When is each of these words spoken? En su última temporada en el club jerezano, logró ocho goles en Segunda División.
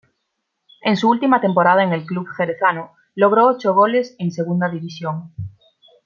En 0.81 0.97
su 0.97 1.07
última 1.07 1.39
temporada 1.41 1.83
en 1.83 1.93
el 1.93 2.07
club 2.07 2.27
jerezano, 2.35 2.93
logró 3.13 3.45
ocho 3.47 3.75
goles 3.75 4.15
en 4.17 4.31
Segunda 4.31 4.67
División. 4.67 5.31